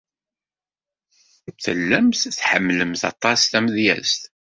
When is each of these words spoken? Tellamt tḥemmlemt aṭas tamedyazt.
Tellamt 1.63 2.23
tḥemmlemt 2.37 3.01
aṭas 3.11 3.41
tamedyazt. 3.51 4.21